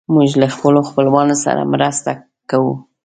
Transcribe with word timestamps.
موږ 0.13 0.29
له 0.41 0.47
خپلو 0.55 0.79
خپلوانو 0.89 1.35
سره 1.45 1.61
مرسته 1.73 2.11
کوو. 2.49 2.73